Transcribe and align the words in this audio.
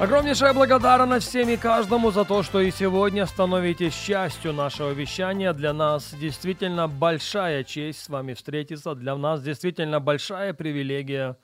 Огромнейшая 0.00 0.52
благодарность 0.52 1.28
всем 1.28 1.48
и 1.48 1.56
каждому 1.56 2.10
за 2.10 2.24
то, 2.24 2.42
что 2.42 2.60
и 2.60 2.72
сегодня 2.72 3.26
становитесь 3.26 3.94
частью 3.94 4.52
нашего 4.52 4.90
вещания. 4.90 5.52
Для 5.52 5.72
нас 5.72 6.12
действительно 6.12 6.88
большая 6.88 7.62
честь 7.62 8.02
с 8.02 8.08
вами 8.08 8.34
встретиться. 8.34 8.96
Для 8.96 9.14
нас 9.16 9.40
действительно 9.40 10.00
большая 10.00 10.52
привилегия 10.52 11.38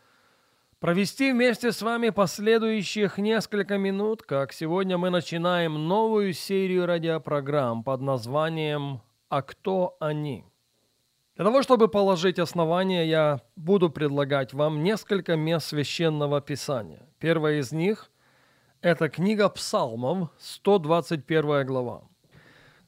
провести 0.80 1.30
вместе 1.30 1.70
с 1.70 1.80
вами 1.80 2.10
последующих 2.10 3.18
несколько 3.18 3.78
минут, 3.78 4.22
как 4.24 4.52
сегодня 4.52 4.98
мы 4.98 5.10
начинаем 5.10 5.86
новую 5.86 6.32
серию 6.32 6.86
радиопрограмм 6.86 7.84
под 7.84 8.00
названием 8.00 9.00
«А 9.28 9.42
кто 9.42 9.96
они?». 10.00 10.44
Для 11.36 11.44
того, 11.44 11.62
чтобы 11.62 11.86
положить 11.86 12.40
основание, 12.40 13.08
я 13.08 13.40
буду 13.54 13.90
предлагать 13.90 14.52
вам 14.52 14.82
несколько 14.82 15.36
мест 15.36 15.68
священного 15.68 16.40
писания. 16.40 17.06
Первое 17.20 17.60
из 17.60 17.70
них– 17.70 18.10
это 18.82 19.08
книга 19.08 19.48
Псалмов, 19.48 20.30
121 20.38 21.66
глава. 21.66 22.02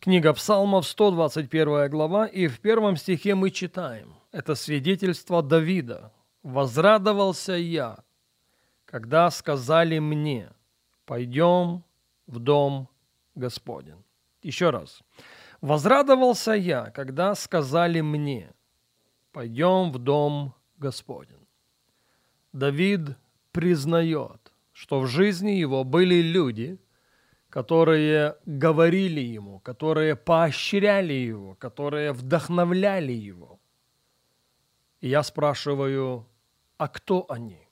Книга 0.00 0.32
Псалмов, 0.32 0.86
121 0.86 1.90
глава, 1.90 2.26
и 2.26 2.46
в 2.48 2.60
первом 2.60 2.96
стихе 2.96 3.34
мы 3.34 3.50
читаем. 3.50 4.14
Это 4.32 4.54
свидетельство 4.54 5.42
Давида. 5.42 6.12
«Возрадовался 6.42 7.52
я, 7.52 7.98
когда 8.84 9.30
сказали 9.30 10.00
мне, 10.00 10.50
пойдем 11.04 11.84
в 12.26 12.40
дом 12.40 12.88
Господень». 13.36 14.02
Еще 14.42 14.70
раз. 14.70 15.02
«Возрадовался 15.60 16.52
я, 16.52 16.90
когда 16.90 17.36
сказали 17.36 18.00
мне, 18.00 18.50
пойдем 19.30 19.92
в 19.92 19.98
дом 19.98 20.54
Господень». 20.78 21.46
Давид 22.52 23.16
признает, 23.52 24.51
что 24.72 25.00
в 25.00 25.06
жизни 25.06 25.52
его 25.52 25.84
были 25.84 26.22
люди, 26.22 26.78
которые 27.48 28.36
говорили 28.46 29.20
ему, 29.20 29.60
которые 29.60 30.16
поощряли 30.16 31.12
его, 31.12 31.54
которые 31.56 32.12
вдохновляли 32.12 33.12
его. 33.12 33.60
И 35.00 35.08
я 35.08 35.22
спрашиваю, 35.22 36.26
а 36.78 36.88
кто 36.88 37.26
они? 37.28 37.68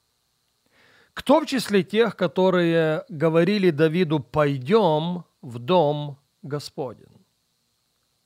Кто 1.15 1.41
в 1.41 1.47
числе 1.47 1.83
тех, 1.83 2.17
которые 2.17 3.05
говорили 3.09 3.70
Давиду 3.70 4.20
«пойдем 4.20 5.25
в 5.42 5.59
дом 5.59 6.19
Господень»? 6.42 7.25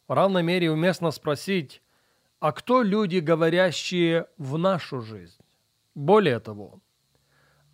В 0.09 0.12
равной 0.12 0.42
мере 0.42 0.70
уместно 0.70 1.11
спросить, 1.11 1.83
а 2.41 2.53
кто 2.53 2.83
люди, 2.83 3.19
говорящие 3.19 4.27
в 4.36 4.59
нашу 4.59 5.00
жизнь? 5.00 5.41
Более 5.94 6.41
того, 6.41 6.81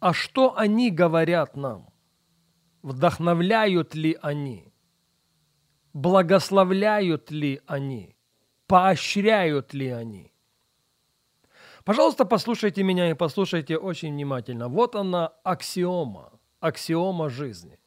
а 0.01 0.15
что 0.15 0.56
они 0.56 0.91
говорят 0.91 1.56
нам? 1.56 1.91
Вдохновляют 2.83 3.95
ли 3.95 4.19
они? 4.23 4.73
Благословляют 5.92 7.30
ли 7.30 7.61
они? 7.67 8.17
Поощряют 8.67 9.74
ли 9.74 9.89
они? 9.89 10.33
Пожалуйста, 11.85 12.24
послушайте 12.24 12.83
меня 12.83 13.11
и 13.11 13.14
послушайте 13.14 13.77
очень 13.77 14.13
внимательно. 14.13 14.69
Вот 14.69 14.97
она 14.97 15.29
аксиома, 15.45 16.33
аксиома 16.61 17.29
жизни. 17.29 17.79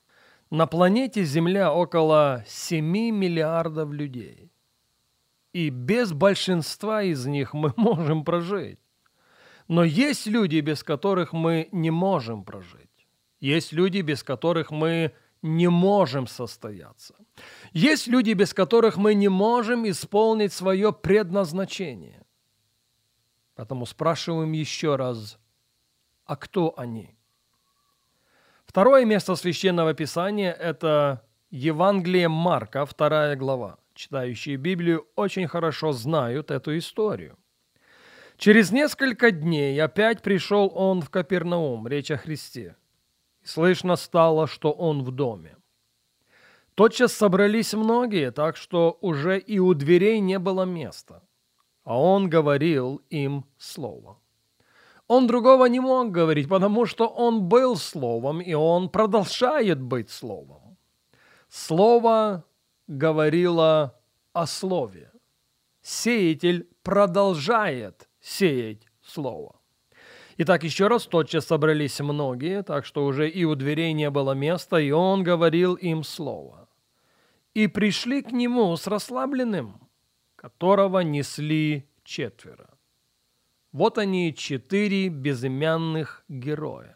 На 0.52 0.68
планете 0.68 1.24
Земля 1.24 1.74
около 1.74 2.44
7 2.46 2.86
миллиардов 2.86 3.92
людей. 3.92 4.52
И 5.54 5.70
без 5.70 6.12
большинства 6.12 7.02
из 7.02 7.26
них 7.26 7.54
мы 7.54 7.74
можем 7.76 8.24
прожить. 8.24 8.83
Но 9.68 9.84
есть 9.84 10.28
люди, 10.28 10.60
без 10.62 10.84
которых 10.84 11.34
мы 11.34 11.70
не 11.72 11.92
можем 11.92 12.44
прожить. 12.44 13.08
Есть 13.40 13.74
люди, 13.74 14.02
без 14.02 14.24
которых 14.24 14.72
мы 14.72 15.14
не 15.42 15.68
можем 15.68 16.28
состояться. 16.28 17.16
Есть 17.74 18.08
люди, 18.08 18.34
без 18.34 18.54
которых 18.54 18.98
мы 18.98 19.14
не 19.14 19.30
можем 19.30 19.88
исполнить 19.90 20.54
свое 20.54 20.94
предназначение. 20.94 22.26
Поэтому 23.56 23.86
спрашиваем 23.86 24.52
еще 24.54 24.96
раз, 24.96 25.38
а 26.26 26.36
кто 26.36 26.74
они? 26.78 27.16
Второе 28.66 29.06
место 29.06 29.36
священного 29.36 29.94
писания– 29.94 30.52
это 30.60 31.22
Евангелие 31.52 32.30
Марка, 32.30 32.86
вторая 32.86 33.36
глава. 33.36 33.78
Читающие 33.94 34.56
Библию 34.56 35.06
очень 35.16 35.48
хорошо 35.48 35.92
знают 35.92 36.50
эту 36.50 36.76
историю. 36.78 37.38
Через 38.44 38.74
несколько 38.74 39.32
дней 39.32 39.82
опять 39.82 40.22
пришел 40.22 40.70
он 40.76 41.00
в 41.00 41.10
Капернаум, 41.10 41.88
речь 41.88 42.12
о 42.12 42.18
Христе. 42.18 42.76
Слышно 43.42 43.96
стало, 43.96 44.48
что 44.48 44.74
он 44.74 45.02
в 45.02 45.12
доме. 45.12 45.56
Тотчас 46.76 47.14
собрались 47.14 47.74
многие, 47.74 48.32
так 48.32 48.58
что 48.58 48.98
уже 49.00 49.40
и 49.40 49.60
у 49.60 49.74
дверей 49.74 50.20
не 50.20 50.40
было 50.40 50.64
места. 50.64 51.24
А 51.86 51.98
он 51.98 52.30
говорил 52.30 53.02
им 53.10 53.46
слово. 53.58 54.20
Он 55.08 55.26
другого 55.26 55.64
не 55.68 55.80
мог 55.80 56.12
говорить, 56.12 56.50
потому 56.50 56.86
что 56.86 57.08
он 57.08 57.44
был 57.48 57.78
словом, 57.78 58.42
и 58.42 58.54
он 58.54 58.90
продолжает 58.90 59.82
быть 59.82 60.10
словом. 60.10 60.76
Слово 61.48 62.44
говорило 62.88 63.98
о 64.34 64.46
слове. 64.48 65.14
Сеятель 65.82 66.68
продолжает 66.84 68.10
сеять 68.24 68.88
слово. 69.04 69.60
Итак, 70.38 70.64
еще 70.64 70.88
раз, 70.88 71.06
тотчас 71.06 71.46
собрались 71.46 72.00
многие, 72.00 72.64
так 72.64 72.86
что 72.86 73.06
уже 73.06 73.30
и 73.30 73.44
у 73.44 73.54
дверей 73.54 73.94
не 73.94 74.10
было 74.10 74.32
места, 74.32 74.78
и 74.78 74.90
он 74.90 75.24
говорил 75.24 75.76
им 75.76 76.04
слово. 76.04 76.68
И 77.54 77.68
пришли 77.68 78.24
к 78.24 78.32
нему 78.32 78.76
с 78.76 78.88
расслабленным, 78.88 79.88
которого 80.36 81.02
несли 81.02 81.88
четверо. 82.04 82.70
Вот 83.72 84.00
они, 84.00 84.34
четыре 84.34 85.10
безымянных 85.10 86.24
героя. 86.28 86.96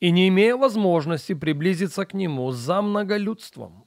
И 0.00 0.10
не 0.10 0.28
имея 0.28 0.56
возможности 0.56 1.34
приблизиться 1.34 2.06
к 2.06 2.14
нему 2.14 2.52
за 2.52 2.80
многолюдством, 2.80 3.86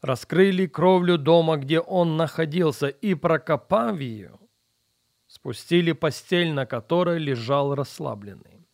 раскрыли 0.00 0.66
кровлю 0.66 1.18
дома, 1.18 1.56
где 1.56 1.78
он 1.78 2.16
находился, 2.16 2.88
и, 2.88 3.14
прокопав 3.14 4.00
ее, 4.00 4.38
спустили 5.46 5.92
постель, 5.92 6.52
на 6.52 6.66
которой 6.66 7.20
лежал 7.20 7.76
расслабленный. 7.76 8.66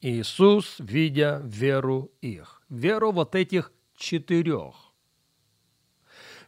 Иисус, 0.00 0.76
видя 0.78 1.40
веру 1.44 2.12
их, 2.20 2.62
веру 2.68 3.10
вот 3.10 3.34
этих 3.34 3.72
четырех, 3.96 4.92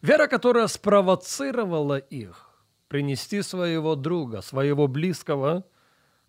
вера, 0.00 0.28
которая 0.28 0.68
спровоцировала 0.68 1.98
их 1.98 2.64
принести 2.86 3.42
своего 3.42 3.96
друга, 3.96 4.42
своего 4.42 4.86
близкого 4.86 5.64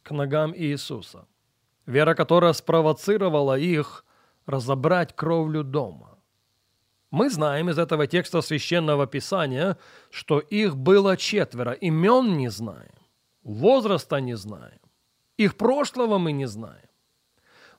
к 0.01 0.09
ногам 0.09 0.51
Иисуса, 0.55 1.27
вера, 1.85 2.15
которая 2.15 2.53
спровоцировала 2.53 3.59
их 3.59 4.05
разобрать 4.47 5.15
кровлю 5.15 5.63
дома, 5.63 6.17
мы 7.11 7.29
знаем 7.29 7.69
из 7.69 7.77
этого 7.77 8.07
текста 8.07 8.41
священного 8.41 9.05
писания, 9.07 9.77
что 10.09 10.39
их 10.39 10.75
было 10.75 11.15
четверо, 11.15 11.73
имен 11.73 12.37
не 12.37 12.49
знаем, 12.49 12.96
возраста 13.47 14.17
не 14.17 14.35
знаем, 14.35 14.79
их 15.37 15.55
прошлого 15.55 16.17
мы 16.17 16.31
не 16.31 16.47
знаем. 16.47 16.89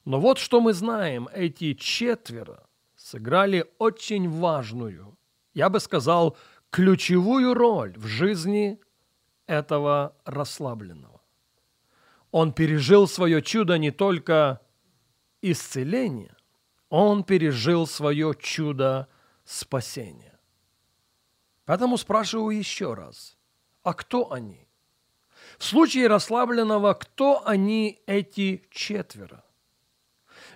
Но 0.05 0.21
вот 0.21 0.39
что 0.39 0.61
мы 0.61 0.73
знаем, 0.73 1.29
эти 1.33 1.75
четверо 1.75 2.67
сыграли 2.97 3.67
очень 3.79 4.29
важную, 4.29 5.19
я 5.55 5.69
бы 5.69 5.81
сказал, 5.81 6.37
ключевую 6.71 7.55
роль 7.55 7.95
в 7.97 8.07
жизни 8.07 8.81
этого 9.47 10.17
расслабленного. 10.25 11.21
Он 12.31 12.53
пережил 12.53 13.09
свое 13.09 13.43
чудо 13.43 13.79
не 13.79 13.91
только 13.91 14.61
исцеления, 15.43 16.37
он 16.89 17.25
пережил 17.25 17.87
свое 17.87 18.35
чудо 18.39 19.09
спасения. 19.45 20.39
Поэтому 21.65 21.99
спрашиваю 21.99 22.57
еще 22.57 22.95
раз, 22.95 23.37
а 23.83 23.93
кто 23.95 24.33
они? 24.33 24.68
В 25.59 25.65
случае 25.65 26.07
расслабленного, 26.07 26.95
кто 26.95 27.47
они 27.47 28.01
эти 28.07 28.63
четверо? 28.71 29.45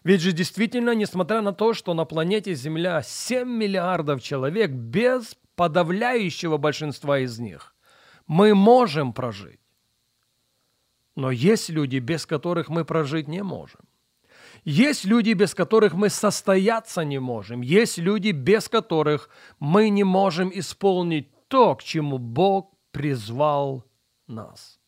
Ведь 0.05 0.21
же 0.21 0.33
действительно, 0.33 0.95
несмотря 0.95 1.41
на 1.43 1.53
то, 1.53 1.75
что 1.75 1.93
на 1.95 2.05
планете 2.05 2.55
Земля 2.55 3.03
7 3.03 3.49
миллиардов 3.49 4.23
человек, 4.23 4.71
без 4.71 5.37
подавляющего 5.57 6.57
большинства 6.57 7.19
из 7.19 7.39
них 7.39 7.75
мы 8.27 8.55
можем 8.55 9.13
прожить. 9.13 9.61
Но 11.17 11.31
есть 11.31 11.69
люди, 11.69 11.99
без 11.99 12.25
которых 12.25 12.69
мы 12.69 12.85
прожить 12.85 13.29
не 13.29 13.43
можем. 13.43 13.81
Есть 14.65 15.05
люди, 15.05 15.33
без 15.33 15.55
которых 15.55 15.95
мы 15.95 16.09
состояться 16.09 17.05
не 17.05 17.19
можем. 17.19 17.61
Есть 17.61 17.99
люди, 17.99 18.31
без 18.31 18.69
которых 18.69 19.29
мы 19.59 19.91
не 19.91 20.05
можем 20.05 20.51
исполнить 20.55 21.29
то, 21.49 21.75
к 21.75 21.83
чему 21.83 22.19
Бог 22.19 22.71
призвал 22.93 23.85
нас. 24.27 24.81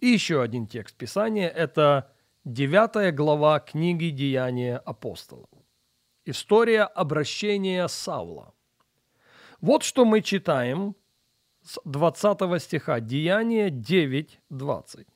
И 0.00 0.08
еще 0.08 0.42
один 0.42 0.66
текст 0.66 0.96
Писания– 0.96 1.48
это 1.56 2.12
9 2.44 3.14
глава 3.14 3.60
книги 3.60 4.10
«Деяния 4.10 4.76
апостолов». 4.76 5.48
История 6.26 6.82
обращения 6.82 7.86
Савла. 7.88 8.54
Вот 9.60 9.82
что 9.82 10.04
мы 10.04 10.20
читаем 10.20 10.94
с 11.62 11.80
20 11.84 12.62
стиха, 12.62 13.00
Деяния 13.00 13.70
9, 13.70 14.40
20. 14.50 15.06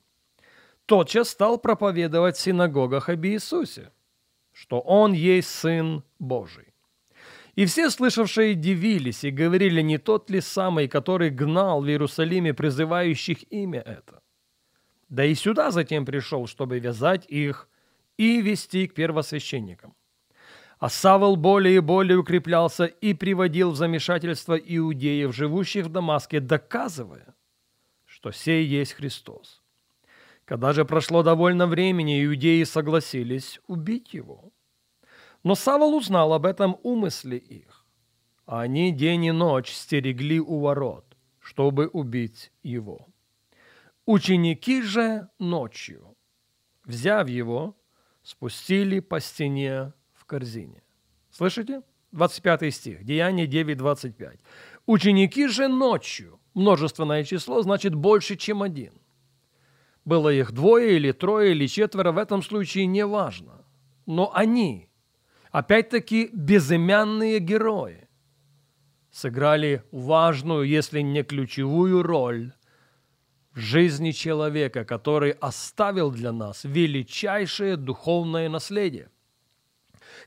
«Тотчас 0.86 1.28
стал 1.28 1.58
проповедовать 1.58 2.36
в 2.36 2.40
синагогах 2.40 3.08
об 3.08 3.26
Иисусе, 3.26 3.92
что 4.52 4.80
Он 4.80 5.12
есть 5.12 5.50
Сын 5.50 6.02
Божий. 6.18 6.72
И 7.56 7.66
все 7.66 7.90
слышавшие 7.90 8.54
дивились 8.54 9.24
и 9.24 9.30
говорили, 9.30 9.82
не 9.82 9.98
тот 9.98 10.30
ли 10.30 10.40
самый, 10.40 10.88
который 10.88 11.30
гнал 11.30 11.82
в 11.82 11.88
Иерусалиме 11.88 12.54
призывающих 12.54 13.52
имя 13.52 13.80
это. 13.80 14.17
Да 15.08 15.24
и 15.24 15.34
сюда 15.34 15.70
затем 15.70 16.04
пришел, 16.04 16.46
чтобы 16.46 16.78
вязать 16.78 17.24
их 17.28 17.68
и 18.16 18.42
вести 18.42 18.86
к 18.86 18.94
первосвященникам. 18.94 19.94
А 20.78 20.88
Савол 20.88 21.36
более 21.36 21.76
и 21.76 21.80
более 21.80 22.18
укреплялся 22.18 22.84
и 22.84 23.14
приводил 23.14 23.72
в 23.72 23.76
замешательство 23.76 24.54
иудеев, 24.54 25.34
живущих 25.34 25.86
в 25.86 25.88
Дамаске, 25.88 26.40
доказывая, 26.40 27.34
что 28.04 28.30
сей 28.30 28.64
есть 28.64 28.92
Христос. 28.92 29.62
Когда 30.44 30.72
же 30.72 30.84
прошло 30.84 31.22
довольно 31.22 31.66
времени, 31.66 32.24
иудеи 32.24 32.62
согласились 32.64 33.60
убить 33.66 34.14
его. 34.14 34.52
Но 35.42 35.54
Савол 35.54 35.96
узнал 35.96 36.32
об 36.32 36.46
этом 36.46 36.78
умысле 36.82 37.38
их, 37.38 37.86
они 38.46 38.92
день 38.92 39.26
и 39.26 39.32
ночь 39.32 39.72
стерегли 39.72 40.40
у 40.40 40.60
ворот, 40.60 41.04
чтобы 41.40 41.88
убить 41.88 42.52
его. 42.62 43.08
Ученики 44.08 44.80
же 44.80 45.28
ночью, 45.38 46.16
взяв 46.86 47.28
его, 47.28 47.76
спустили 48.22 49.00
по 49.00 49.20
стене 49.20 49.92
в 50.14 50.24
корзине. 50.24 50.82
Слышите? 51.30 51.82
25 52.12 52.74
стих, 52.74 53.04
Деяние 53.04 53.46
9, 53.46 53.76
25. 53.76 54.40
Ученики 54.86 55.46
же 55.46 55.68
ночью, 55.68 56.40
множественное 56.54 57.22
число, 57.22 57.60
значит 57.60 57.94
больше, 57.94 58.36
чем 58.36 58.62
один. 58.62 58.94
Было 60.06 60.30
их 60.30 60.52
двое 60.52 60.96
или 60.96 61.12
трое 61.12 61.50
или 61.50 61.66
четверо, 61.66 62.12
в 62.12 62.16
этом 62.16 62.42
случае 62.42 62.86
не 62.86 63.04
важно. 63.04 63.66
Но 64.06 64.34
они, 64.34 64.88
опять-таки, 65.50 66.30
безымянные 66.32 67.40
герои, 67.40 68.08
сыграли 69.10 69.82
важную, 69.92 70.66
если 70.66 71.02
не 71.02 71.22
ключевую 71.24 72.02
роль 72.02 72.54
жизни 73.58 74.12
человека, 74.12 74.84
который 74.84 75.32
оставил 75.32 76.10
для 76.10 76.32
нас 76.32 76.64
величайшее 76.64 77.76
духовное 77.76 78.48
наследие, 78.48 79.10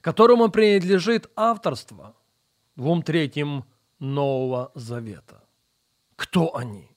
которому 0.01 0.49
принадлежит 0.49 1.29
авторство 1.35 2.15
двум 2.75 3.03
третьим 3.03 3.65
Нового 3.99 4.71
Завета. 4.75 5.43
Кто 6.15 6.55
они? 6.55 6.89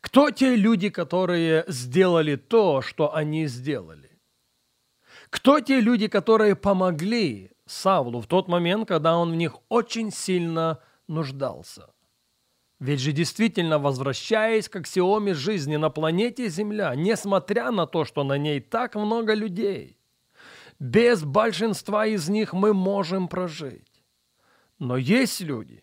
Кто 0.00 0.30
те 0.30 0.56
люди, 0.56 0.90
которые 0.90 1.64
сделали 1.68 2.36
то, 2.36 2.82
что 2.82 3.14
они 3.14 3.46
сделали? 3.46 4.10
Кто 5.30 5.60
те 5.60 5.80
люди, 5.80 6.08
которые 6.08 6.54
помогли 6.54 7.50
Савлу 7.66 8.20
в 8.20 8.26
тот 8.26 8.48
момент, 8.48 8.88
когда 8.88 9.16
он 9.16 9.32
в 9.32 9.36
них 9.36 9.56
очень 9.68 10.10
сильно 10.10 10.78
нуждался? 11.08 11.90
Ведь 12.80 13.00
же 13.00 13.12
действительно, 13.12 13.78
возвращаясь 13.78 14.68
к 14.68 14.76
аксиоме 14.76 15.34
жизни 15.34 15.76
на 15.76 15.90
планете 15.90 16.48
Земля, 16.48 16.94
несмотря 16.94 17.72
на 17.72 17.86
то, 17.86 18.04
что 18.04 18.22
на 18.22 18.38
ней 18.38 18.60
так 18.60 18.94
много 18.94 19.34
людей, 19.34 19.98
без 20.78 21.24
большинства 21.24 22.06
из 22.06 22.28
них 22.28 22.52
мы 22.52 22.72
можем 22.72 23.26
прожить. 23.26 24.04
Но 24.78 24.96
есть 24.96 25.40
люди, 25.40 25.82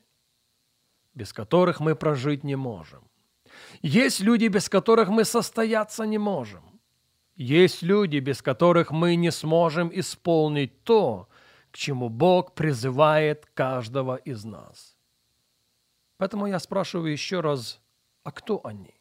без 1.14 1.34
которых 1.34 1.82
мы 1.82 1.96
прожить 1.96 2.46
не 2.46 2.56
можем. 2.56 3.04
Есть 3.82 4.22
люди, 4.22 4.48
без 4.48 4.70
которых 4.70 5.10
мы 5.10 5.26
состояться 5.26 6.06
не 6.06 6.18
можем. 6.18 6.64
Есть 7.36 7.84
люди, 7.84 8.20
без 8.20 8.42
которых 8.42 8.92
мы 8.92 9.16
не 9.16 9.32
сможем 9.32 9.92
исполнить 9.94 10.84
то, 10.84 11.28
к 11.72 11.78
чему 11.78 12.08
Бог 12.08 12.56
призывает 12.56 13.46
каждого 13.54 14.16
из 14.16 14.46
нас. 14.46 14.95
Поэтому 16.18 16.48
я 16.48 16.60
спрашиваю 16.60 17.12
еще 17.12 17.42
раз, 17.42 17.82
а 18.24 18.32
кто 18.32 18.62
они? 18.64 18.94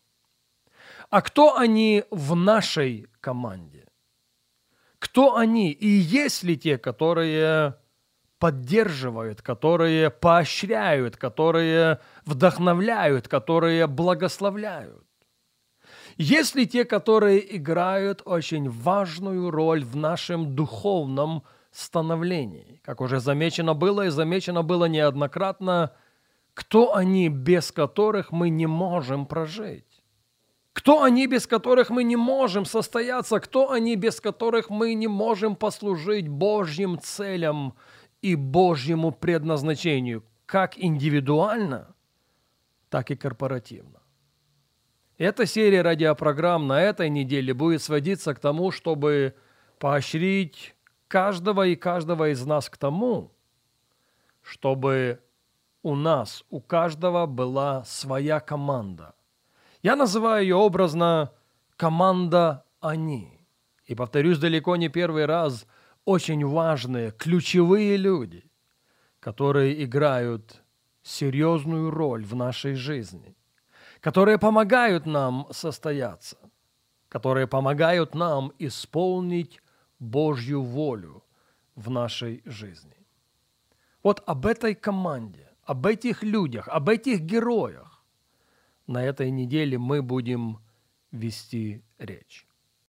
А 1.11 1.23
кто 1.23 1.57
они 1.57 2.05
в 2.11 2.35
нашей 2.35 3.07
команде? 3.21 3.87
Кто 4.99 5.37
они? 5.37 5.71
И 5.71 5.87
есть 5.87 6.43
ли 6.43 6.57
те, 6.57 6.77
которые 6.79 7.77
поддерживают, 8.39 9.43
которые 9.43 10.11
поощряют, 10.11 11.17
которые 11.17 12.01
вдохновляют, 12.25 13.29
которые 13.29 13.87
благословляют? 13.87 15.07
Есть 16.17 16.55
ли 16.55 16.67
те, 16.67 16.85
которые 16.85 17.57
играют 17.57 18.23
очень 18.25 18.69
важную 18.69 19.51
роль 19.51 19.85
в 19.85 19.97
нашем 19.97 20.55
духовном 20.55 21.45
становлении? 21.71 22.81
Как 22.85 23.01
уже 23.01 23.21
замечено 23.21 23.75
было 23.75 24.07
и 24.07 24.11
замечено 24.11 24.63
было 24.63 24.87
неоднократно– 24.87 25.93
кто 26.55 26.95
они, 26.95 27.29
без 27.29 27.73
которых 27.73 28.31
мы 28.31 28.49
не 28.49 28.67
можем 28.67 29.27
прожить? 29.27 30.03
Кто 30.73 31.03
они, 31.03 31.27
без 31.27 31.46
которых 31.46 31.91
мы 31.91 32.05
не 32.05 32.17
можем 32.17 32.65
состояться? 32.65 33.39
Кто 33.41 33.70
они, 33.70 33.96
без 33.96 34.20
которых 34.20 34.70
мы 34.70 34.94
не 34.94 35.08
можем 35.08 35.56
послужить 35.56 36.29
Божьим 36.29 36.99
целям 36.99 37.75
и 38.23 38.34
Божьему 38.34 39.13
предназначению, 39.13 40.25
как 40.46 40.79
индивидуально, 40.79 41.94
так 42.89 43.11
и 43.11 43.17
корпоративно? 43.17 44.01
Эта 45.17 45.46
серия 45.46 45.82
радиопрограмм 45.82 46.67
на 46.67 46.82
этой 46.82 47.08
неделе 47.08 47.55
будет 47.55 47.82
сводиться 47.82 48.34
к 48.34 48.41
тому, 48.41 48.73
чтобы 48.73 49.34
поощрить 49.79 50.75
каждого 51.06 51.67
и 51.67 51.77
каждого 51.77 52.31
из 52.31 52.44
нас 52.44 52.69
к 52.69 52.77
тому, 52.77 53.32
чтобы 54.43 55.20
у 55.84 55.94
нас, 55.94 56.44
у 56.50 56.60
каждого 56.60 57.26
была 57.26 57.84
своя 57.84 58.41
команда. 58.41 59.14
Я 59.82 59.96
называю 59.96 60.43
ее 60.43 60.56
образно 60.56 61.31
«команда 61.76 62.64
они». 62.81 63.46
И 63.84 63.94
повторюсь 63.94 64.38
далеко 64.38 64.76
не 64.76 64.88
первый 64.88 65.26
раз, 65.26 65.67
очень 66.06 66.44
важные, 66.46 67.10
ключевые 67.12 67.98
люди, 67.98 68.50
которые 69.20 69.84
играют 69.84 70.62
серьезную 71.03 71.91
роль 71.91 72.24
в 72.24 72.34
нашей 72.34 72.74
жизни, 72.74 73.36
которые 74.00 74.38
помогают 74.38 75.05
нам 75.05 75.46
состояться, 75.50 76.38
которые 77.10 77.46
помогают 77.46 78.14
нам 78.14 78.53
исполнить 78.58 79.60
Божью 79.98 80.62
волю 80.62 81.22
в 81.74 81.91
нашей 81.91 82.41
жизни. 82.46 82.96
Вот 84.03 84.22
об 84.24 84.46
этой 84.46 84.74
команде 84.74 85.44
об 85.67 85.87
этих 85.87 86.23
людях, 86.23 86.69
об 86.69 86.89
этих 86.89 87.21
героях 87.21 88.05
на 88.87 89.03
этой 89.03 89.31
неделе 89.31 89.79
мы 89.79 90.03
будем 90.03 90.59
вести 91.11 91.83
речь. 91.99 92.47